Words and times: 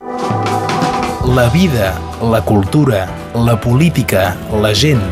La 0.00 1.50
vida, 1.52 2.00
la 2.22 2.40
cultura, 2.40 3.04
la 3.34 3.60
política, 3.60 4.34
la 4.62 4.72
gent. 4.72 5.02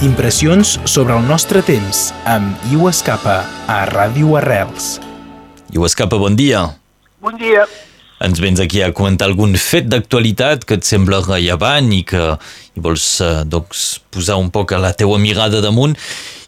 Impressions 0.00 0.78
sobre 0.88 1.12
el 1.12 1.26
nostre 1.28 1.60
temps 1.60 2.06
amb 2.24 2.56
Iu 2.72 2.88
Escapa 2.88 3.42
a 3.68 3.82
Ràdio 3.90 4.38
Arrels. 4.40 4.94
Iu 5.76 5.84
Escapa, 5.84 6.16
bon 6.16 6.38
dia. 6.40 6.62
Bon 7.20 7.36
dia. 7.36 7.66
Ens 8.24 8.40
vens 8.40 8.64
aquí 8.64 8.80
a 8.80 8.94
comentar 8.96 9.28
algun 9.28 9.52
fet 9.60 9.92
d'actualitat 9.92 10.64
que 10.64 10.80
et 10.80 10.88
sembla 10.88 11.20
rellevant 11.26 11.92
i 11.92 12.00
que 12.08 12.24
i 12.72 12.80
vols 12.80 13.04
eh, 13.20 13.42
doncs, 13.44 14.00
posar 14.08 14.40
un 14.40 14.48
poc 14.48 14.72
a 14.72 14.80
la 14.80 14.94
teua 14.96 15.20
mirada 15.20 15.60
damunt 15.60 15.98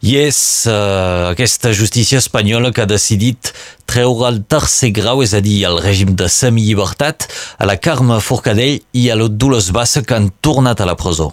i 0.06 0.12
és 0.20 0.38
eh, 0.70 1.32
aquesta 1.32 1.72
justícia 1.74 2.20
espanyola 2.22 2.70
que 2.70 2.84
ha 2.84 2.90
decidit 2.90 3.50
treure 3.90 4.28
el 4.28 4.38
tercer 4.46 4.92
grau, 4.94 5.22
és 5.24 5.32
a 5.34 5.40
dir, 5.42 5.56
el 5.66 5.80
règim 5.82 6.12
de 6.20 6.28
semillibertat, 6.30 7.26
a 7.58 7.66
la 7.66 7.74
Carme 7.82 8.20
Forcadell 8.22 8.78
i 8.94 9.08
a 9.10 9.16
Dolors 9.26 9.72
Bassa 9.74 10.04
que 10.06 10.14
han 10.14 10.28
tornat 10.46 10.80
a 10.80 10.86
la 10.86 10.94
presó. 11.00 11.32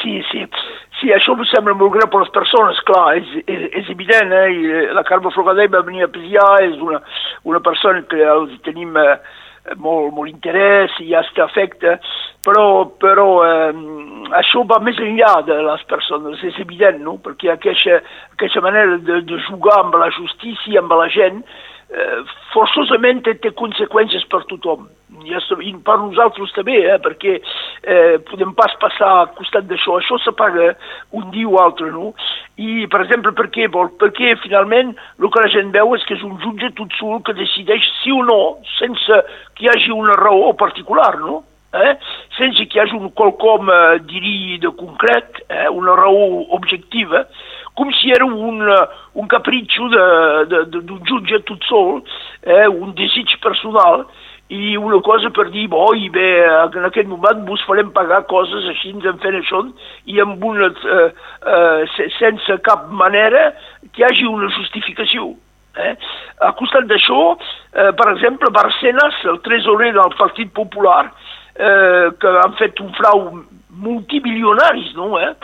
Sí, 0.00 0.22
sí. 0.30 0.46
Sí, 1.00 1.08
això 1.16 1.32
em 1.32 1.44
sembla 1.48 1.72
molt 1.80 1.94
greu 1.94 2.08
per 2.12 2.22
les 2.22 2.32
persones, 2.32 2.80
clar, 2.88 3.04
és, 3.20 3.28
és, 3.48 3.68
és 3.82 3.92
evident, 3.92 4.32
eh? 4.36 4.48
I 4.52 4.72
eh, 4.80 4.88
la 4.96 5.04
Carme 5.08 5.32
Forcadell 5.32 5.70
va 5.72 5.84
venir 5.84 6.04
a 6.04 6.10
Pisià, 6.12 6.48
és 6.70 6.80
una, 6.80 7.00
una 7.48 7.60
persona 7.64 8.04
que 8.08 8.32
tenim 8.64 8.96
eh, 9.00 9.16
molt, 9.76 10.12
molt 10.16 10.28
interès 10.28 10.96
i 11.04 11.14
hasta 11.16 11.44
afecte, 11.46 11.98
però, 12.46 12.66
però 13.00 13.26
eh, 13.44 13.72
això 14.40 14.64
va 14.68 14.80
més 14.84 15.00
enllà 15.02 15.40
de 15.46 15.58
les 15.66 15.82
persones, 15.90 16.44
és 16.46 16.60
evident, 16.62 17.02
no? 17.04 17.18
perquè 17.24 17.52
aquesta, 17.54 18.00
aquesta 18.36 18.62
manera 18.64 18.98
de, 18.98 19.20
de 19.28 19.42
jugar 19.48 19.80
amb 19.84 19.98
la 20.00 20.10
justícia, 20.16 20.80
amb 20.80 20.94
la 20.96 21.08
gent, 21.12 21.42
eh, 21.90 22.22
forçosament 22.54 23.22
té, 23.26 23.36
conseqüències 23.58 24.24
per 24.30 24.44
tothom. 24.50 24.88
I, 25.20 25.72
per 25.84 25.96
nosaltres 26.00 26.54
també, 26.56 26.78
eh, 26.86 26.96
perquè 27.02 27.34
eh, 27.36 28.16
podem 28.30 28.54
pas 28.56 28.72
passar 28.80 29.10
al 29.18 29.32
costat 29.36 29.66
d'això. 29.68 29.98
Això 29.98 30.16
se 30.22 30.32
paga 30.38 30.70
un 31.18 31.28
dia 31.34 31.48
o 31.50 31.58
altre, 31.60 31.90
no? 31.92 32.14
I, 32.56 32.86
per 32.92 33.02
exemple, 33.04 33.34
per 33.36 33.50
què 33.52 33.68
vol? 33.72 33.92
Perquè, 34.00 34.36
finalment, 34.44 34.94
el 35.20 35.28
que 35.28 35.44
la 35.44 35.52
gent 35.52 35.74
veu 35.76 35.92
és 35.98 36.06
que 36.08 36.16
és 36.16 36.24
un 36.24 36.38
jutge 36.40 36.72
tot 36.78 36.96
sol 36.96 37.20
que 37.26 37.36
decideix 37.36 37.84
sí 38.00 38.14
o 38.14 38.24
no, 38.24 38.40
sense 38.78 39.22
que 39.58 39.66
hi 39.66 39.72
hagi 39.74 39.92
una 39.92 40.16
raó 40.16 40.54
particular, 40.56 41.18
no? 41.20 41.42
Eh? 41.72 41.96
sense 42.34 42.64
que 42.66 42.78
hi 42.78 42.80
hagi 42.82 42.96
un 42.96 43.12
qualcom, 43.14 43.68
eh, 43.70 44.00
diria, 44.10 44.58
de 44.58 44.70
concret, 44.74 45.38
eh? 45.48 45.68
una 45.70 45.94
raó 45.94 46.40
objectiva, 46.56 47.26
com 47.78 47.92
si 47.94 48.10
era 48.10 48.24
un, 48.24 48.58
eh, 48.66 48.86
un 49.14 49.28
capritxo 49.30 49.86
d'un 49.88 51.04
jutge 51.06 51.38
tot 51.46 51.62
sol, 51.68 52.02
eh, 52.42 52.66
un 52.66 52.90
desig 52.98 53.36
personal, 53.44 54.06
i 54.50 54.76
una 54.76 54.98
cosa 55.00 55.30
per 55.30 55.46
dir, 55.54 55.68
bo, 55.70 55.92
i 55.94 56.08
bé, 56.10 56.30
en 56.74 56.86
aquest 56.88 57.06
moment 57.06 57.44
vos 57.46 57.62
farem 57.68 57.92
pagar 57.94 58.24
coses 58.30 58.66
així, 58.72 58.90
ens 58.90 59.06
en 59.06 59.20
fent 59.22 59.38
això, 59.38 59.62
i 60.10 60.18
amb 60.24 60.42
una, 60.42 60.72
eh, 60.96 61.06
eh, 61.54 62.08
sense 62.18 62.58
cap 62.66 62.88
manera 62.90 63.52
que 63.92 64.02
hi 64.02 64.08
hagi 64.08 64.26
una 64.26 64.50
justificació. 64.56 65.30
Eh? 65.78 65.94
A 66.42 66.50
costat 66.58 66.88
d'això, 66.90 67.20
eh, 67.78 67.92
per 67.94 68.08
exemple, 68.10 68.50
Barcenas, 68.50 69.22
el 69.30 69.38
tresorer 69.46 69.92
del 69.94 70.18
Partit 70.18 70.50
Popular, 70.52 71.12
eh, 71.56 72.10
que 72.20 72.36
han 72.44 72.54
fet 72.60 72.80
un 72.80 72.92
frau 72.98 73.24
multimilionaris, 73.80 74.94
no? 74.94 75.18
Eh? 75.20 75.34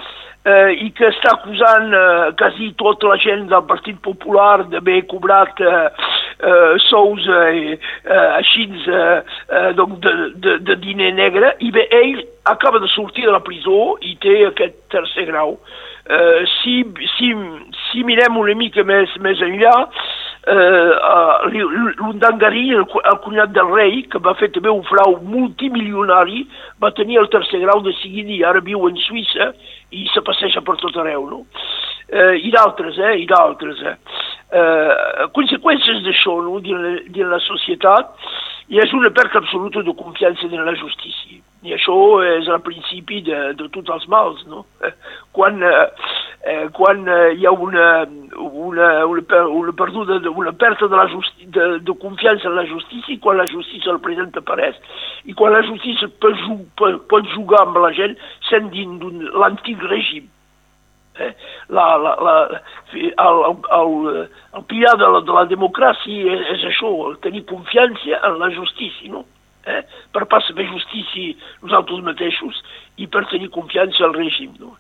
eh, 0.47 0.73
i 0.87 0.91
que 0.97 1.09
està 1.11 1.35
acusant 1.35 1.95
eh, 1.97 2.29
quasi 2.39 2.71
tota 2.81 3.11
la 3.13 3.19
gent 3.23 3.47
del 3.51 3.65
Partit 3.69 3.99
Popular 4.05 4.67
d'haver 4.71 5.01
cobrat 5.11 5.61
eh, 5.63 5.89
eh, 6.39 6.77
sous 6.87 7.27
eh, 7.27 7.75
eh, 7.75 8.29
així 8.39 8.69
eh, 8.69 9.19
eh, 9.51 9.73
donc 9.79 9.99
de, 10.05 10.15
de, 10.37 10.59
de 10.69 10.79
diner 10.85 11.13
negre, 11.17 11.57
i 11.61 11.73
bé, 11.75 11.89
ell 11.91 12.23
acaba 12.47 12.81
de 12.83 12.91
sortir 12.95 13.27
de 13.27 13.35
la 13.35 13.43
presó 13.45 13.97
i 14.07 14.15
té 14.23 14.39
aquest 14.47 14.79
tercer 14.95 15.27
grau. 15.33 15.57
Eh, 16.07 16.45
si, 16.61 16.79
si, 17.17 17.33
si 17.89 18.07
mirem 18.07 18.39
una 18.39 18.55
mica 18.55 18.85
més, 18.87 19.11
més 19.25 19.43
enllà, 19.43 19.75
eh, 19.83 20.26
l'Undangarí, 20.47 22.71
el, 22.71 22.85
el 22.87 23.19
cunyat 23.25 23.51
del 23.51 23.73
rei, 23.75 24.05
que 24.11 24.21
va 24.23 24.35
fer 24.39 24.49
també 24.55 24.71
un 24.71 24.85
frau 24.87 25.17
multimilionari, 25.23 26.45
va 26.83 26.93
tenir 26.95 27.19
el 27.19 27.29
tercer 27.33 27.61
grau 27.65 27.83
de 27.83 27.93
seguida 28.03 28.31
i 28.31 28.45
ara 28.45 28.63
viu 28.63 28.87
en 28.89 28.97
Suïssa 28.97 29.53
i 29.91 30.07
se 30.15 30.23
passeja 30.23 30.63
per 30.63 30.77
tot 30.79 30.97
arreu, 31.03 31.27
no? 31.31 31.43
Eh, 32.09 32.39
I 32.47 32.51
d'altres, 32.55 32.99
eh? 32.99 33.17
I 33.25 33.27
d'altres, 33.27 33.83
eh? 33.83 33.97
eh 34.55 35.27
conseqüències 35.35 36.05
d'això, 36.05 36.39
no?, 36.43 36.61
dins 36.63 37.27
la 37.27 37.41
societat, 37.43 38.15
hi 38.71 38.79
és 38.83 38.93
una 38.95 39.11
pèrdua 39.11 39.43
absoluta 39.43 39.83
de 39.83 39.95
confiança 39.99 40.47
en 40.47 40.65
la 40.65 40.77
justícia. 40.79 41.43
I 41.67 41.75
això 41.75 42.23
és 42.23 42.47
el 42.47 42.61
principi 42.63 43.23
de, 43.27 43.53
de 43.59 43.67
tots 43.75 43.91
els 43.91 44.07
mals, 44.07 44.47
no? 44.47 44.63
Quan, 45.35 45.59
eh, 45.63 46.69
quan 46.75 47.03
hi 47.35 47.47
ha 47.47 47.51
una, 47.51 48.07
una, 48.77 49.07
una, 49.07 49.47
una 49.49 49.73
perduda, 49.73 50.21
una 50.31 50.53
pèrdua 50.53 50.89
de, 50.89 50.97
la 50.97 51.09
justi 51.09 51.47
de, 51.47 51.67
de 51.81 51.95
confiança 51.99 52.49
en 52.49 52.57
la 52.57 52.67
justícia, 52.67 53.19
quan 53.21 53.39
la 53.39 53.47
justícia 53.49 53.93
el 53.93 54.01
presenta 54.05 54.43
apareix, 54.45 54.77
i 55.25 55.35
quan 55.35 55.53
la 55.57 55.65
justícia 55.67 56.09
pot, 56.21 56.37
pot, 56.77 57.03
pot 57.09 57.29
jugar 57.35 57.65
amb 57.65 57.79
la 57.81 57.93
gent 57.97 58.17
sent 58.51 58.71
dins 58.75 59.31
l'antic 59.35 59.81
règim. 59.89 60.29
Eh? 61.17 61.33
La, 61.73 61.87
la, 61.97 62.13
la, 62.21 62.35
el, 62.93 63.39
el, 63.79 63.95
el 64.59 64.67
pilar 64.69 64.97
de 65.01 65.09
la, 65.15 65.23
de 65.25 65.39
la 65.39 65.47
democràcia 65.49 66.37
és, 66.37 66.45
és 66.59 66.67
això, 66.73 66.93
tenir 67.25 67.47
confiança 67.49 68.21
en 68.29 68.39
la 68.43 68.53
justícia, 68.53 69.09
no? 69.13 69.25
Eh? 69.67 69.81
per 70.15 70.29
pas 70.31 70.45
saber 70.47 70.69
justícia 70.71 71.35
nosaltres 71.65 72.05
mateixos 72.07 72.61
i 73.03 73.09
per 73.11 73.25
tenir 73.33 73.49
confiança 73.51 74.05
al 74.07 74.15
règim. 74.15 74.53
No? 74.61 74.77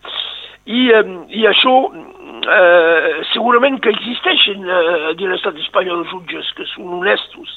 I, 0.66 0.80
I 0.90 1.46
això 1.46 1.74
eh, 1.94 3.22
segurament 3.32 3.78
que 3.82 3.92
existeixen 3.94 4.66
eh, 4.66 5.14
dins 5.18 5.30
l'estat 5.30 5.58
espanyol 5.62 6.04
jutges 6.10 6.50
que 6.58 6.66
són 6.72 6.98
honestos 6.98 7.52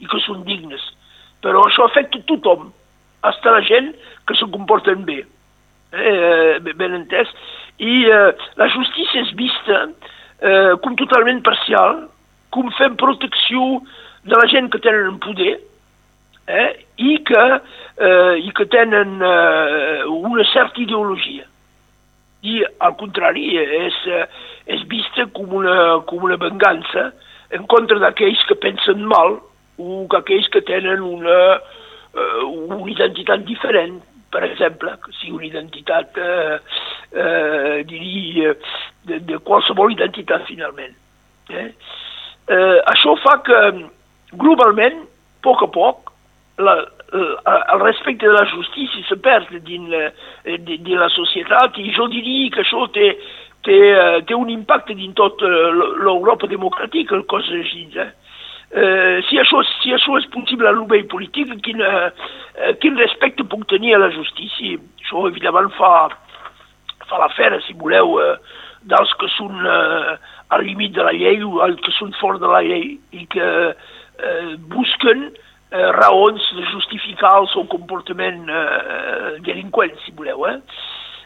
i 0.00 0.08
que 0.08 0.20
són 0.26 0.44
dignes, 0.44 0.82
però 1.44 1.64
això 1.66 1.86
afecta 1.88 2.20
tothom, 2.28 2.68
fins 3.24 3.52
la 3.52 3.64
gent 3.64 3.92
que 4.28 4.36
se 4.36 4.48
comporten 4.52 5.04
bé, 5.08 5.22
eh, 5.92 6.60
ben 6.70 6.96
entès, 7.00 7.32
i 7.80 8.04
eh, 8.12 8.30
la 8.60 8.68
justícia 8.72 9.24
és 9.24 9.34
vista 9.40 9.82
eh, 9.86 10.76
com 10.84 10.96
totalment 11.00 11.42
parcial, 11.44 12.04
com 12.52 12.70
fent 12.76 12.96
protecció 13.00 13.80
de 14.28 14.36
la 14.36 14.48
gent 14.52 14.68
que 14.72 14.80
tenen 14.84 15.20
poder 15.22 15.54
eh, 16.50 16.72
i, 17.00 17.16
que, 17.24 17.44
eh, 18.04 18.34
i 18.42 18.52
que 18.56 18.66
tenen 18.72 19.16
eh, 19.22 20.04
una 20.10 20.44
certa 20.52 20.82
ideologia. 20.82 21.46
I, 22.42 22.60
al 22.80 22.94
contrari, 23.00 23.46
és, 23.60 23.96
eh, 24.08 24.24
és 24.76 24.86
vista 24.88 25.26
com 25.36 25.52
una, 25.60 26.00
com 26.08 26.24
una 26.24 26.38
vengança 26.40 27.10
en 27.52 27.66
contra 27.68 27.98
d'aquells 28.00 28.42
que 28.48 28.56
pensen 28.62 29.02
mal 29.10 29.40
o 29.80 30.06
aquells 30.16 30.48
que 30.52 30.62
tenen 30.64 31.02
una, 31.04 31.40
uh, 31.56 32.44
una 32.46 32.78
identitat 32.92 33.44
diferent 33.48 33.98
per 34.30 34.44
exemple, 34.46 34.92
que 35.02 35.12
sigui 35.18 35.36
una 35.36 35.48
identitat, 35.48 36.18
eh, 36.18 36.58
eh, 37.12 37.82
diria, 37.90 38.54
de, 39.08 39.18
de 39.26 39.38
qualsevol 39.46 39.92
identitat 39.92 40.46
finalment. 40.46 40.94
Eh? 41.50 41.66
Eh, 42.50 42.78
això 42.92 43.16
fa 43.24 43.40
que 43.46 43.58
globalment, 44.38 45.02
a 45.02 45.44
poc 45.46 45.64
a 45.66 45.70
poc, 45.74 46.12
la, 46.62 46.76
la, 47.12 47.56
el 47.74 47.80
respecte 47.80 48.26
de 48.26 48.32
la 48.32 48.46
justícia 48.46 49.04
se 49.08 49.16
perd 49.16 49.50
dins, 49.66 49.92
eh, 49.92 50.58
la 50.94 51.08
societat 51.10 51.78
i 51.78 51.90
diria 52.12 52.50
que 52.54 52.62
això 52.62 52.86
té, 52.94 53.10
té, 53.66 53.78
eh, 53.90 54.22
té 54.26 54.34
un 54.34 54.50
impacte 54.50 54.94
dins 54.94 55.14
tot 55.18 55.42
eh, 55.42 55.50
l'Europa 56.04 56.46
democràtica, 56.46 57.16
el 57.16 57.26
cos 57.26 57.50
així. 57.50 57.88
Eh? 57.96 58.08
Eh, 58.70 59.18
si, 59.26 59.40
això, 59.42 59.64
si 59.80 59.92
això 59.92 60.16
és 60.20 60.30
possible 60.30 60.68
a 60.68 60.76
nivell 60.76 61.08
polític, 61.10 61.50
quin, 61.66 61.82
eh, 61.82 62.94
respecte 63.00 63.42
puc 63.42 63.66
tenir 63.66 63.98
la 63.98 64.12
justícia? 64.14 64.78
Això, 65.02 65.26
evidentment, 65.26 65.72
fa, 65.74 66.08
fa 67.08 67.18
l'afera, 67.18 67.58
si 67.66 67.74
voleu, 67.74 68.20
eh, 68.22 68.36
dels 68.86 69.12
que 69.18 69.28
són 69.34 69.66
eh, 69.66 70.16
al 70.54 70.64
límit 70.64 70.94
de 70.94 71.02
la 71.04 71.12
llei 71.12 71.42
o 71.42 71.60
els 71.66 71.80
que 71.84 71.92
són 71.98 72.14
fora 72.20 72.38
de 72.38 72.48
la 72.48 72.62
llei 72.62 72.94
i 73.12 73.26
que 73.34 73.48
eh, 73.74 74.54
busquen 74.70 75.26
eh, 75.28 75.49
raons 75.70 76.46
de 76.56 76.64
justificar 76.72 77.36
el 77.40 77.46
seu 77.52 77.66
comportament 77.70 78.48
eh, 78.50 79.36
delinqüent, 79.46 79.94
si 80.04 80.14
voleu. 80.16 80.46
Eh? 80.50 80.58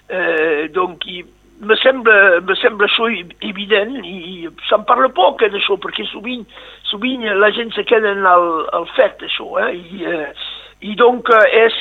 Eh, 0.09 0.69
donc, 0.75 1.07
i, 1.09 1.23
me 1.61 1.77
sembla, 1.81 2.41
me 2.45 2.57
sembla 2.59 2.89
això 2.89 3.09
evident 3.47 4.01
i 4.05 4.49
se'n 4.69 4.85
parla 4.89 5.09
poc 5.15 5.45
eh, 5.45 5.51
d'això 5.53 5.79
perquè 5.81 6.07
sovint, 6.11 6.45
sovint 6.91 7.25
la 7.39 7.51
gent 7.55 7.73
se 7.77 7.85
queda 7.89 8.13
en 8.13 8.27
el, 8.27 8.49
el 8.79 8.89
fet 8.97 9.23
això 9.25 9.47
eh? 9.63 9.71
I, 9.79 10.05
eh, 10.11 10.49
i 10.91 10.97
donc 10.99 11.31
eh, 11.33 11.45
és 11.65 11.79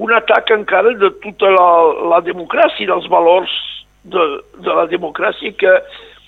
un 0.00 0.14
atac 0.16 0.50
encara 0.56 0.94
de 0.98 1.12
tota 1.22 1.52
la, 1.52 1.68
la 2.14 2.20
democràcia, 2.24 2.88
dels 2.88 3.08
valors 3.12 3.52
de, 4.08 4.26
de 4.64 4.76
la 4.78 4.86
democràcia 4.88 5.52
que 5.60 5.76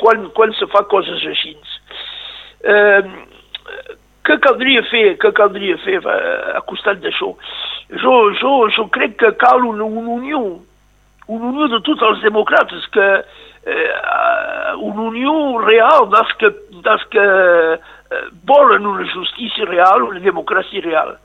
quan, 0.03 0.29
quan 0.37 0.53
se 0.59 0.69
fa 0.71 0.85
coses 0.93 1.25
així. 1.33 1.57
Eh, 2.69 3.01
què 4.27 4.39
caldria 4.43 4.83
fer, 4.91 5.17
què 5.23 5.33
caldria 5.35 5.79
fer 5.83 5.99
a 6.07 6.61
costat 6.69 7.01
d'això? 7.03 7.33
Jo, 8.03 8.17
jo, 8.39 8.53
jo 8.77 8.87
crec 8.95 9.17
que 9.21 9.33
cal 9.41 9.65
una, 9.67 9.85
una 9.85 10.15
unió, 10.15 10.43
una 11.27 11.49
unió 11.51 11.69
de 11.73 11.81
tots 11.87 12.05
els 12.07 12.23
demòcrates, 12.23 12.87
que 12.95 13.09
eh, 13.67 13.91
una 14.79 15.09
unió 15.09 15.35
real 15.65 16.09
dels 16.15 16.33
que, 16.39 16.53
dels 16.87 17.05
que 17.11 17.27
eh, 17.27 18.25
volen 18.47 18.87
una 18.87 19.07
justícia 19.11 19.67
real, 19.67 20.07
una 20.11 20.23
democràcia 20.23 20.85
real, 20.87 21.17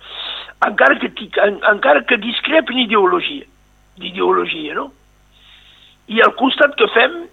encara 0.65 0.97
que, 0.97 1.11
en, 1.45 1.61
encara 1.69 2.03
que 2.09 2.17
discrepen 2.17 2.81
ideologia, 2.81 3.45
d'ideologia, 4.01 4.77
no? 4.77 4.91
I 6.07 6.21
el 6.23 6.33
costat 6.39 6.73
que 6.79 6.87
fem 6.95 7.25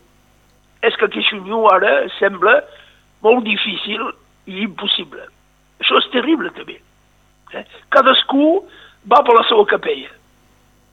és 0.84 0.96
que 0.98 1.08
aquesta 1.08 1.38
unió 1.38 1.62
ara 1.72 2.02
sembla 2.18 2.58
molt 3.24 3.46
difícil 3.46 4.10
i 4.50 4.64
impossible. 4.66 5.24
Això 5.82 5.98
és 6.00 6.10
terrible, 6.12 6.50
també. 6.56 6.78
Eh? 7.54 7.64
Cadascú 7.94 8.64
va 9.10 9.22
per 9.24 9.34
la 9.36 9.46
seva 9.48 9.64
capella. 9.70 10.12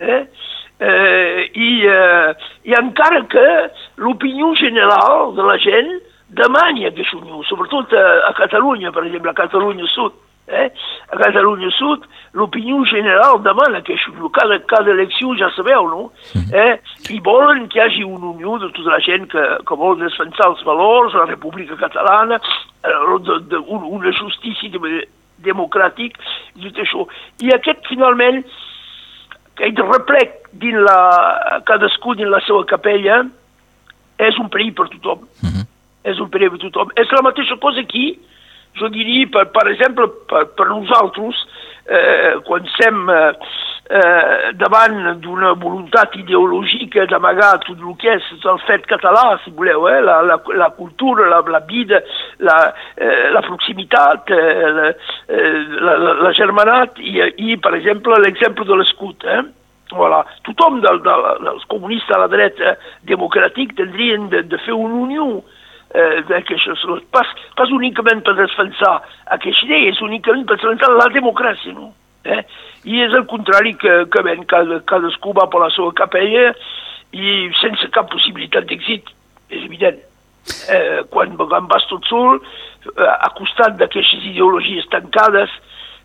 Eh? 0.01 0.23
Eh, 0.81 1.51
i, 1.53 1.85
eh, 1.85 2.31
I 2.65 2.73
encara 2.79 3.21
que 3.29 3.45
l'opinió 4.01 4.55
general 4.57 5.35
de 5.37 5.45
la 5.45 5.57
gent 5.61 5.91
demani 6.31 6.87
aquesta 6.87 7.19
unió, 7.19 7.43
sobretot 7.45 7.93
a, 7.93 8.05
a 8.29 8.33
Catalunya, 8.33 8.91
per 8.95 9.05
exemple, 9.05 9.29
a 9.29 9.37
Catalunya 9.37 9.85
Sud, 9.93 10.15
eh? 10.47 10.71
a 11.11 11.19
Catalunya 11.19 11.69
Sud, 11.75 12.07
l'opinió 12.33 12.81
general 12.89 13.43
demana 13.43 13.81
que 13.85 13.97
cada, 14.33 14.57
cada 14.65 14.91
elecció 14.91 15.35
ja 15.37 15.51
sabeu, 15.55 15.87
no? 15.89 16.11
Mhm. 16.33 16.49
Eh? 16.55 16.79
I 17.13 17.19
volen 17.19 17.67
que 17.67 17.79
hi 17.79 17.83
hagi 17.83 18.03
una 18.03 18.31
unió 18.31 18.57
de 18.57 18.71
tota 18.71 18.95
la 18.95 19.01
gent 19.05 19.27
que, 19.31 19.43
que 19.67 19.75
vol 19.75 19.99
defensar 19.99 20.49
els 20.49 20.63
valors, 20.63 21.13
la 21.13 21.27
República 21.29 21.77
Catalana, 21.77 22.39
una 22.83 24.11
justícia 24.17 24.69
de, 24.69 25.05
democràtic, 25.45 26.17
i 26.55 26.65
tot 26.67 26.81
això. 26.83 27.05
I 27.43 27.53
aquest, 27.55 27.85
finalment, 27.89 28.41
aquest 29.55 29.81
replec 29.85 30.49
dins 30.61 30.81
la, 30.85 30.99
cadascú 31.67 32.15
dins 32.17 32.31
la 32.31 32.41
seva 32.47 32.65
capella, 32.69 33.23
és 34.21 34.37
un 34.41 34.49
perill 34.53 34.73
per 34.77 34.89
tothom. 34.89 35.25
Uh 35.41 35.47
mhm. 35.47 35.53
-huh. 35.53 35.67
És 36.03 36.19
un 36.19 36.29
perill 36.29 36.51
per 36.51 36.59
tothom. 36.59 36.91
És 36.95 37.11
la 37.11 37.21
mateixa 37.21 37.57
cosa 37.57 37.79
aquí, 37.79 38.19
jo 38.79 38.89
diria, 38.89 39.27
per, 39.27 39.45
per 39.51 39.67
exemple, 39.67 40.07
per, 40.29 40.45
per 40.57 40.67
nosaltres, 40.67 41.35
eh, 41.85 42.39
quan 42.45 42.65
estem 42.65 43.09
eh, 43.09 43.33
eh, 43.91 44.51
davant 44.55 44.97
d'una 45.19 45.51
voluntat 45.59 46.15
ideològica 46.15 47.05
d'amagar 47.11 47.57
tot 47.65 47.75
el 47.75 47.95
que 47.99 48.15
és 48.15 48.45
el 48.47 48.59
fet 48.63 48.87
català, 48.89 49.35
si 49.43 49.51
voleu, 49.57 49.87
eh, 49.91 49.99
la, 50.05 50.21
la, 50.23 50.37
la 50.55 50.69
cultura, 50.77 51.27
la, 51.27 51.41
la 51.51 51.61
vida, 51.67 51.99
la, 52.39 52.57
eh, 52.95 53.29
la 53.35 53.43
proximitat, 53.47 54.31
eh, 54.31 54.71
la, 54.77 54.89
eh, 55.27 55.53
la, 55.81 55.97
la, 56.05 56.17
la 56.23 56.33
germanat 56.37 57.01
i, 57.03 57.19
i, 57.51 57.57
per 57.57 57.75
exemple, 57.75 58.19
l'exemple 58.23 58.65
de 58.65 58.79
l'escut. 58.79 59.27
Eh? 59.27 59.41
Voilà. 59.91 60.23
Tothom 60.47 60.79
del, 60.79 61.01
del, 61.03 61.25
dels 61.43 61.65
comunistes 61.71 62.15
a 62.15 62.23
la 62.23 62.31
dreta 62.31 62.77
democràtic 63.09 63.75
tindrien 63.75 64.29
de, 64.31 64.45
de 64.47 64.59
fer 64.63 64.77
una 64.77 65.01
unió 65.03 65.41
eh, 65.91 66.21
d'aquesta 66.29 66.77
salut. 66.79 67.03
Pas, 67.11 67.27
pas 67.59 67.73
únicament 67.75 68.23
per 68.23 68.39
defensar 68.39 69.01
aquesta 69.35 69.67
idea, 69.67 69.91
és 69.91 69.99
únicament 70.05 70.47
per 70.47 70.61
defensar 70.61 70.95
la 70.95 71.11
democràcia, 71.11 71.75
no? 71.75 71.91
Eh? 72.23 72.41
I 72.91 73.01
és 73.07 73.15
el 73.17 73.25
contrari 73.29 73.73
que, 73.81 74.05
que 74.13 74.23
ven, 74.25 74.45
cada, 74.49 74.81
cadascú 74.89 75.33
va 75.37 75.47
per 75.49 75.63
la 75.63 75.71
seva 75.73 75.93
capella 75.97 76.51
i 77.11 77.49
sense 77.59 77.89
cap 77.95 78.09
possibilitat 78.11 78.67
d'èxit, 78.69 79.09
és 79.51 79.65
evident. 79.65 79.99
Eh, 80.73 81.01
quan, 81.13 81.35
quan 81.37 81.67
vas 81.69 81.85
tot 81.89 82.05
sol, 82.09 82.39
eh, 82.89 83.09
a 83.11 83.29
costat 83.37 83.77
d'aquestes 83.77 84.25
ideologies 84.31 84.89
tancades, 84.93 85.53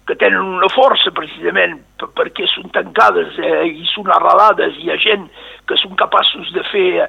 que 0.06 0.14
tenen 0.14 0.38
una 0.38 0.68
força 0.70 1.10
precisament 1.10 1.80
perquè 2.14 2.46
són 2.52 2.68
tancades 2.74 3.38
eh, 3.42 3.64
i 3.66 3.86
són 3.90 4.10
arrelades, 4.14 4.76
hi 4.78 4.92
ha 4.92 4.98
gent 5.02 5.26
que 5.66 5.78
són 5.80 5.96
capaços 5.98 6.52
de 6.54 6.62
fer 6.70 7.08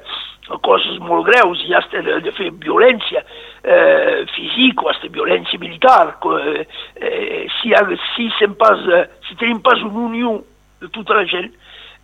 coses 0.64 0.98
molt 1.04 1.28
greus 1.28 1.62
i 1.68 1.76
hasta 1.76 2.02
de, 2.02 2.18
de 2.24 2.32
fer 2.34 2.48
violència 2.64 3.22
eh, 3.68 4.24
física 4.34 4.86
o 4.86 4.90
hasta 4.90 5.10
violència 5.12 5.60
militar. 5.60 6.16
Eh, 6.40 6.66
eh, 6.96 7.46
si, 7.60 7.74
si, 8.16 8.28
pas, 8.56 8.80
eh, 8.88 9.04
si 9.28 9.36
tenim 9.36 9.60
pas 9.60 9.82
una 9.84 10.06
unió 10.08 10.38
de 10.80 10.88
tota 10.94 11.18
la 11.18 11.26
gent, 11.28 11.52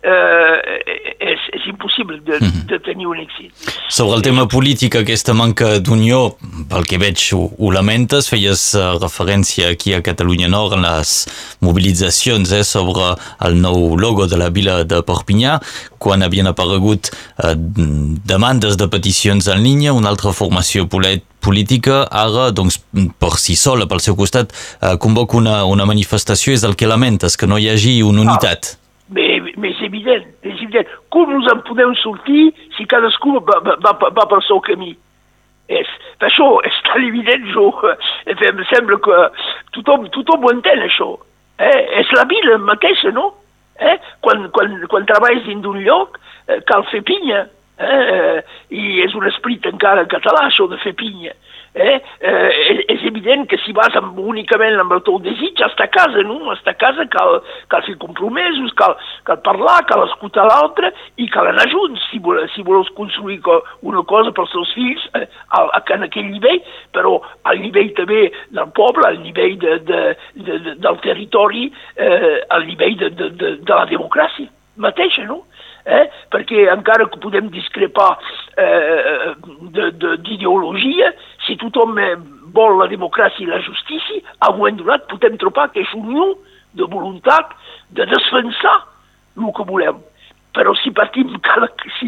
eh, 0.05 1.15
és, 1.19 1.41
és 1.57 1.67
impossible 1.71 2.19
de, 2.25 2.37
mhm. 2.39 2.65
de 2.69 2.79
tenir 2.85 3.07
un 3.09 3.19
èxit. 3.19 3.53
Sobre 3.89 4.17
el 4.19 4.23
tema 4.25 4.45
polític, 4.51 4.97
aquesta 4.99 5.33
manca 5.37 5.79
d'unió, 5.79 6.35
pel 6.69 6.85
que 6.89 6.99
veig 7.01 7.21
ho, 7.35 7.45
ho 7.57 7.71
lamentes, 7.73 8.29
feies 8.31 8.67
uh, 8.77 8.95
referència 9.01 9.71
aquí 9.73 9.95
a 9.95 10.03
Catalunya 10.05 10.49
Nord 10.51 10.77
en 10.77 10.85
les 10.85 11.15
mobilitzacions 11.65 12.53
eh, 12.53 12.63
sobre 12.67 13.13
el 13.47 13.59
nou 13.61 13.95
logo 13.99 14.29
de 14.29 14.39
la 14.41 14.51
vila 14.53 14.83
de 14.87 15.01
Perpinyà, 15.05 15.57
quan 16.01 16.25
havien 16.25 16.51
aparegut 16.51 17.11
uh, 17.11 17.55
demandes 17.55 18.77
de 18.77 18.89
peticions 18.91 19.49
en 19.49 19.63
línia, 19.65 19.95
una 19.97 20.11
altra 20.13 20.35
formació 20.35 20.85
política, 20.89 22.03
ara, 22.11 22.51
doncs, 22.53 22.81
per 23.21 23.35
si 23.41 23.57
sola, 23.57 23.89
pel 23.89 24.03
seu 24.03 24.17
costat, 24.19 24.53
uh, 24.81 24.95
convoca 25.01 25.39
una, 25.41 25.61
una 25.65 25.89
manifestació, 25.89 26.53
és 26.53 26.65
el 26.67 26.77
que 26.77 26.89
lamentes, 26.89 27.37
que 27.37 27.49
no 27.49 27.57
hi 27.61 27.71
hagi 27.73 28.01
una 28.05 28.27
unitat. 28.27 28.75
Ah 28.75 28.81
evident, 29.85 30.27
és 30.43 30.61
evident. 30.61 30.91
Com 31.09 31.31
ens 31.31 31.47
en 31.51 31.61
podem 31.67 31.95
sortir 32.01 32.49
si 32.75 32.85
cadascú 32.91 33.39
va, 33.39 33.59
va 33.63 34.27
pel 34.27 34.43
seu 34.47 34.59
camí? 34.65 34.95
És, 35.67 35.89
per 36.21 36.27
això 36.29 36.45
és 36.67 36.75
tan 36.85 37.01
evident, 37.01 37.47
jo, 37.53 37.71
em 38.29 38.59
sembla 38.69 38.99
que 39.01 39.21
tothom, 39.73 40.05
tothom 40.13 40.45
ho 40.45 40.51
entén, 40.53 40.83
això. 40.85 41.15
Eh? 41.57 42.01
És 42.01 42.11
la 42.13 42.25
vida 42.29 42.57
mateixa, 42.61 43.11
no? 43.15 43.31
Eh? 43.79 43.95
Quan, 44.21 44.45
quan, 44.53 44.75
quan 44.91 45.07
treballes 45.09 45.45
dins 45.47 45.63
d'un 45.63 45.81
lloc, 45.83 46.19
eh, 46.47 46.59
cal 46.69 46.85
fer 46.91 47.01
pinya. 47.07 47.45
Eh? 47.75 48.37
I 48.71 49.01
és 49.03 49.15
un 49.19 49.25
esprit 49.27 49.65
encara 49.67 50.05
català, 50.07 50.45
això 50.47 50.69
de 50.71 50.79
fer 50.83 50.93
pinya 50.95 51.33
eh, 51.75 52.01
eh, 52.19 52.83
és 52.87 53.03
evident 53.03 53.45
que 53.51 53.57
si 53.65 53.73
vas 53.75 53.93
amb, 53.99 54.17
únicament 54.19 54.79
amb 54.79 54.95
el 54.95 55.01
teu 55.05 55.19
desig, 55.23 55.59
està 55.65 55.85
a 55.85 55.91
casa, 55.91 56.23
no? 56.23 56.37
Està 56.53 56.71
a 56.71 56.79
casa 56.79 57.05
cal, 57.11 57.41
cal 57.71 57.83
fer 57.87 57.97
compromesos, 58.01 58.71
cal, 58.79 58.95
cal 59.27 59.41
parlar, 59.45 59.81
cal 59.89 60.05
escoltar 60.07 60.47
l'altre 60.47 60.93
i 61.21 61.27
cal 61.33 61.51
anar 61.51 61.67
junts 61.71 62.07
si, 62.11 62.21
vol, 62.23 62.39
si 62.55 62.63
vols 62.65 62.91
construir 62.97 63.41
una 63.83 64.03
cosa 64.07 64.31
pels 64.35 64.53
teus 64.55 64.71
fills 64.77 65.03
eh, 65.19 65.25
a, 65.49 65.65
a, 65.67 65.83
en 65.97 66.07
aquell 66.07 66.31
nivell, 66.31 66.61
però 66.95 67.17
al 67.43 67.59
nivell 67.59 67.91
també 67.99 68.29
del 68.55 68.71
poble, 68.77 69.09
al 69.09 69.19
nivell 69.23 69.59
de, 69.59 69.79
de, 69.89 70.03
de, 70.39 70.59
de, 70.69 70.77
del 70.79 71.01
territori, 71.03 71.67
eh, 71.99 72.37
al 72.55 72.67
nivell 72.69 72.95
de, 73.03 73.11
de, 73.19 73.31
de, 73.35 73.55
de 73.59 73.73
la 73.73 73.85
democràcia 73.91 74.47
mateixa, 74.75 75.23
no? 75.27 75.43
Eh? 75.85 76.05
perquè 76.33 76.65
encara 76.73 77.07
que 77.09 77.21
podem 77.21 77.49
discrepar 77.53 78.15
eh, 78.57 79.35
d'ideologia, 80.25 81.13
si 81.45 81.57
tothom 81.61 81.99
eh, 82.01 82.15
vol 82.55 82.79
la 82.79 82.89
democràcia 82.91 83.45
i 83.45 83.51
la 83.51 83.61
justícia, 83.63 84.23
a 84.39 84.51
un 84.51 84.59
moment 84.59 84.81
donat 84.81 85.07
podem 85.11 85.37
trobar 85.41 85.69
que 85.73 85.83
és 85.83 85.93
unió 85.97 86.33
de 86.75 86.87
voluntat 86.91 87.53
de 87.95 88.07
defensar 88.09 88.75
el 89.37 89.51
que 89.55 89.65
volem. 89.67 90.01
Però 90.55 90.71
si 90.79 90.93
partim, 90.95 91.33
cada, 91.43 91.67
si, 91.97 92.07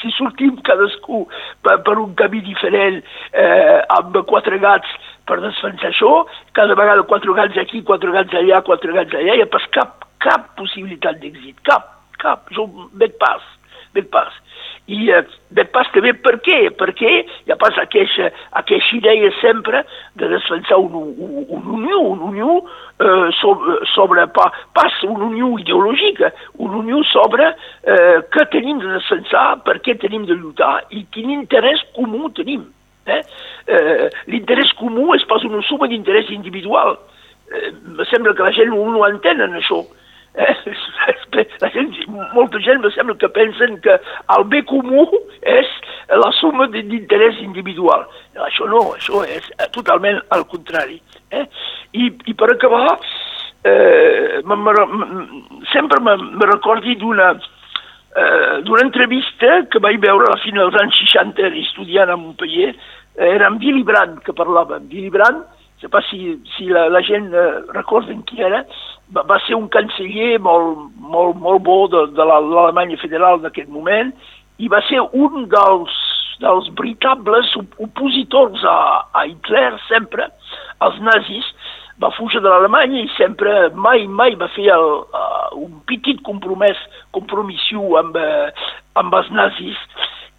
si 0.00 0.12
sortim 0.16 0.56
cadascú 0.64 1.26
per, 1.60 1.76
per 1.84 1.98
un 2.00 2.14
camí 2.16 2.40
diferent 2.40 3.02
eh, 3.36 3.80
amb 3.98 4.16
quatre 4.28 4.56
gats 4.62 4.88
per 5.28 5.42
defensar 5.42 5.90
això, 5.92 6.22
cada 6.56 6.76
vegada 6.78 7.04
quatre 7.08 7.36
gats 7.36 7.60
aquí, 7.60 7.84
quatre 7.84 8.14
gats 8.16 8.40
allà, 8.40 8.62
quatre 8.64 8.96
gats 8.96 9.20
allà, 9.20 9.36
hi 9.36 9.44
ha 9.44 9.50
pas 9.52 9.68
cap, 9.76 10.08
cap 10.24 10.54
possibilitat 10.56 11.20
d'èxit, 11.20 11.60
cap 11.68 11.91
cap, 12.22 12.48
jo 12.56 12.68
veig 12.98 13.18
pas, 13.20 13.44
veig 13.96 14.08
pas. 14.12 14.38
I 14.90 14.98
eh, 15.14 15.22
veig 15.54 15.70
pas 15.74 15.88
també 15.94 16.10
per 16.24 16.34
què, 16.42 16.58
perquè 16.78 17.12
hi 17.22 17.52
ha 17.52 17.56
pas 17.60 17.76
aquesta, 17.78 18.32
aquesta 18.58 18.96
idea 18.98 19.30
sempre 19.38 19.84
de 20.18 20.30
defensar 20.32 20.80
una, 20.82 21.04
una 21.54 21.76
unió, 21.78 22.00
una 22.14 22.30
unió 22.32 22.58
eh, 22.98 23.30
sobre, 23.38 23.78
sobre 23.94 24.26
pa, 24.34 24.48
pas 24.74 24.98
una 25.06 25.28
unió 25.30 25.52
ideològica, 25.62 26.32
una 26.58 26.82
unió 26.82 27.02
sobre 27.12 27.52
eh, 27.52 28.18
què 28.34 28.46
tenim 28.54 28.82
de 28.82 28.90
defensar, 28.96 29.62
per 29.66 29.78
què 29.86 29.96
tenim 30.02 30.26
de 30.26 30.38
lluitar 30.38 30.80
i 30.90 31.06
quin 31.14 31.30
interès 31.38 31.84
comú 31.96 32.32
tenim. 32.34 32.66
Eh? 33.06 33.22
Eh, 33.66 34.10
L'interès 34.30 34.70
comú 34.78 35.10
és 35.16 35.24
pas 35.30 35.42
una 35.46 35.62
suma 35.66 35.88
d'interès 35.90 36.30
individual. 36.34 36.96
Eh, 37.52 37.72
sembla 38.10 38.34
que 38.34 38.46
la 38.46 38.54
gent 38.54 38.70
no, 38.70 38.84
no 38.94 39.06
entén 39.08 39.42
això. 39.48 39.82
Eh? 39.82 40.01
La 41.62 41.68
gent, 41.72 41.92
molta 42.34 42.60
gent 42.64 42.80
me 42.82 42.90
sembla 42.92 43.16
que 43.20 43.28
pensen 43.32 43.78
que 43.84 43.96
el 44.36 44.44
bé 44.52 44.62
comú 44.68 45.04
és 45.48 45.68
la 46.08 46.30
suma 46.38 46.68
d'interès 46.72 47.40
individual. 47.44 48.04
Això 48.48 48.68
no, 48.68 48.82
això 48.96 49.22
és 49.28 49.48
totalment 49.76 50.20
al 50.34 50.44
contrari. 50.50 51.00
Eh? 51.32 51.44
I, 51.92 52.10
I 52.28 52.34
per 52.36 52.50
acabar, 52.52 52.98
eh, 53.64 54.40
sempre 55.72 56.00
me, 56.04 56.16
me 56.36 56.48
recordi 56.52 56.96
d'una 57.00 57.32
eh, 57.32 58.60
d'una 58.64 58.84
entrevista 58.84 59.62
que 59.72 59.80
vaig 59.80 60.00
veure 60.00 60.28
a 60.28 60.36
la 60.36 60.42
final 60.44 60.68
dels 60.70 60.82
anys 60.82 61.00
60 61.06 61.48
estudiant 61.64 62.12
a 62.12 62.16
Montpellier, 62.16 62.74
era 63.16 63.48
en 63.48 63.58
Billy 63.60 63.84
Brandt 63.84 64.22
que 64.24 64.36
parlava. 64.36 64.80
En 64.80 64.88
Billy 64.88 65.12
Brandt 65.12 65.48
sé 65.82 65.88
pas 65.88 66.04
si, 66.08 66.40
si 66.56 66.68
la, 66.70 66.88
la 66.88 67.02
gent 67.02 67.32
eh, 67.34 67.60
recorden 67.74 68.22
qui 68.22 68.40
era, 68.40 68.62
va 69.12 69.38
ser 69.46 69.56
un 69.58 69.68
canceller 69.68 70.38
molt, 70.40 70.88
molt, 70.96 71.36
molt 71.36 71.62
bo 71.66 71.86
de, 71.92 72.06
de 72.16 72.24
l'Alemanya 72.24 72.96
federal 73.02 73.42
d'aquest 73.42 73.68
moment 73.68 74.12
i 74.62 74.70
va 74.72 74.80
ser 74.88 75.02
un 75.12 75.46
dels, 75.52 75.98
dels 76.40 76.70
veritables 76.78 77.52
opositors 77.58 78.64
a, 78.64 78.78
a 79.12 79.26
Hitler 79.28 79.76
sempre, 79.88 80.28
als 80.80 80.98
nazis, 81.04 81.46
va 82.02 82.10
fugir 82.16 82.40
de 82.42 82.48
l'Alemanya 82.48 83.02
i 83.02 83.10
sempre 83.16 83.70
mai, 83.74 84.06
mai 84.08 84.34
va 84.40 84.48
fer 84.56 84.70
el, 84.74 84.88
uh, 85.04 85.52
un 85.60 85.80
petit 85.88 86.22
compromès, 86.26 86.78
compromissiu 87.14 87.98
amb, 88.00 88.16
uh, 88.16 88.68
amb 88.98 89.14
els 89.20 89.30
nazis. 89.36 89.78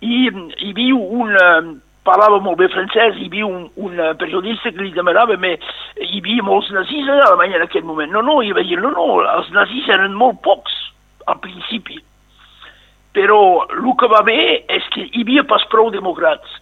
I 0.03 0.27
hi 0.27 0.71
havia 0.71 0.97
un, 0.97 1.35
uh, 1.37 1.73
parlava 2.03 2.39
molt 2.43 2.59
bé 2.59 2.67
francès, 2.71 3.17
hi 3.17 3.27
havia 3.29 3.47
un, 3.47 3.67
un 3.79 3.99
periodista 4.19 4.71
que 4.71 4.83
li 4.83 4.91
demanava 4.95 5.37
però 5.39 5.53
hi 6.03 6.19
havia 6.19 6.43
molts 6.43 6.71
nazis 6.75 7.07
a 7.09 7.19
Alemanya 7.29 7.61
en 7.61 7.67
aquell 7.67 7.85
moment. 7.87 8.11
No, 8.11 8.23
no, 8.25 8.41
i 8.43 8.51
va 8.55 8.63
dir, 8.65 8.79
no, 8.81 8.91
no, 8.91 9.21
els 9.23 9.51
nazis 9.55 9.87
eren 9.91 10.15
molt 10.19 10.41
pocs 10.43 10.75
al 11.31 11.39
principi. 11.43 12.01
Però 13.13 13.39
el 13.69 13.95
que 13.99 14.09
va 14.09 14.23
bé 14.25 14.41
és 14.73 14.85
que 14.93 15.05
hi 15.05 15.23
havia 15.23 15.45
pas 15.47 15.63
prou 15.71 15.91
democrats, 15.93 16.59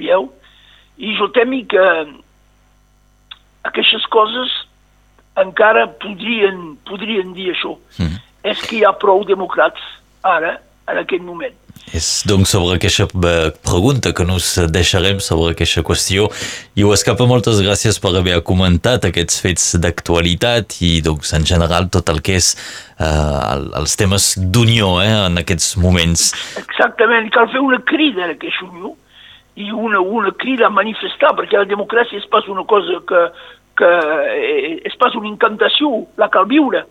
veieu? 0.00 0.30
I 0.98 1.14
jo 1.18 1.28
temi 1.36 1.62
que 1.68 1.86
aquestes 3.68 4.04
coses 4.12 4.50
encara 5.40 5.86
podrien, 6.02 6.74
podrien 6.88 7.32
dir 7.36 7.52
això. 7.52 7.76
Mm. 8.00 8.20
És 8.52 8.62
que 8.66 8.80
hi 8.80 8.84
ha 8.84 8.92
prou 8.98 9.22
democrats 9.28 9.80
ara, 10.26 10.56
en 10.90 10.98
aquest 10.98 11.22
moment. 11.22 11.54
És 11.90 12.22
doncs 12.24 12.52
sobre 12.54 12.76
aquesta 12.78 13.04
pregunta 13.10 14.12
que 14.14 14.24
nos 14.24 14.54
deixarem 14.70 15.18
sobre 15.20 15.50
aquesta 15.52 15.82
qüestió. 15.84 16.28
I 16.78 16.86
ho 16.86 16.92
escapa 16.94 17.26
moltes 17.28 17.58
gràcies 17.60 17.98
per 18.00 18.14
haver 18.16 18.38
comentat 18.46 19.04
aquests 19.08 19.42
fets 19.42 19.66
d'actualitat 19.82 20.78
i 20.80 20.92
doncs 21.04 21.34
en 21.36 21.44
general 21.44 21.90
tot 21.92 22.08
el 22.08 22.22
que 22.24 22.38
és 22.38 22.54
eh, 22.96 23.82
els 23.82 23.98
temes 24.00 24.30
d'unió 24.38 24.94
eh, 25.02 25.10
en 25.26 25.42
aquests 25.42 25.76
moments. 25.82 26.30
Exactament, 26.62 27.28
cal 27.34 27.50
fer 27.52 27.60
una 27.60 27.82
crida 27.84 28.28
a 28.28 28.32
aquesta 28.38 28.70
unió 28.70 28.94
i 29.60 29.68
una, 29.68 30.00
una 30.00 30.32
crida 30.32 30.70
a 30.70 30.72
manifestar 30.72 31.34
perquè 31.36 31.60
la 31.60 31.68
democràcia 31.68 32.22
és 32.22 32.30
pas 32.32 32.48
una 32.48 32.64
cosa 32.64 33.02
que, 33.04 33.22
que 33.76 33.94
eh, 34.38 34.74
és 34.88 34.96
pas 35.02 35.18
una 35.18 35.28
incantació, 35.28 36.06
la 36.16 36.32
cal 36.32 36.48
viure, 36.48 36.86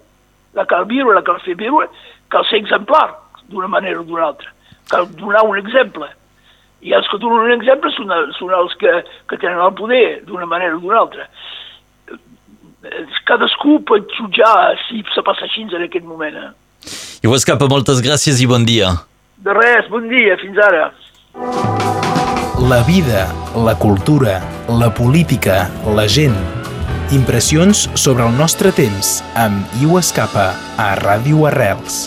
la 0.53 0.69
cal 0.69 0.85
viure, 0.85 1.15
la 1.17 1.25
cal 1.25 1.41
fer 1.41 1.57
viure, 1.57 1.89
cal 2.29 2.45
ser 2.51 2.61
exemplar 2.61 3.07
d'una 3.49 3.71
manera 3.71 4.03
o 4.03 4.05
d'una 4.05 4.27
altra 4.29 4.59
cal 4.91 5.07
donar 5.17 5.45
un 5.47 5.57
exemple. 5.59 6.09
I 6.81 6.95
els 6.97 7.07
que 7.11 7.19
donen 7.21 7.45
un 7.45 7.53
exemple 7.53 7.91
són, 7.93 8.11
són 8.37 8.53
els 8.57 8.73
que, 8.81 8.93
que 9.29 9.37
tenen 9.41 9.61
el 9.61 9.73
poder, 9.77 10.21
d'una 10.25 10.47
manera 10.49 10.77
o 10.77 10.81
d'una 10.81 11.01
altra. 11.03 11.27
Cadascú 13.29 13.77
pot 13.85 14.09
jutjar 14.17 14.73
si 14.87 15.03
se 15.13 15.21
passa 15.25 15.45
així 15.45 15.67
en 15.67 15.85
aquest 15.85 16.07
moment. 16.07 16.37
Eh? 16.41 16.49
I 17.21 17.29
vos 17.29 17.45
capa, 17.45 17.69
moltes 17.69 18.01
gràcies 18.01 18.41
i 18.41 18.49
bon 18.49 18.65
dia. 18.65 18.95
De 19.41 19.53
res, 19.57 19.87
bon 19.93 20.09
dia, 20.09 20.37
fins 20.41 20.57
ara. 20.61 20.89
La 22.69 22.81
vida, 22.85 23.27
la 23.57 23.73
cultura, 23.77 24.39
la 24.69 24.91
política, 24.93 25.63
la 25.97 26.07
gent. 26.07 26.37
Impressions 27.11 27.89
sobre 27.97 28.23
el 28.27 28.37
nostre 28.37 28.71
temps 28.71 29.19
amb 29.35 29.81
Iu 29.81 29.97
Escapa 29.99 30.51
a 30.77 30.93
Ràdio 31.01 31.47
Arrels. 31.49 32.05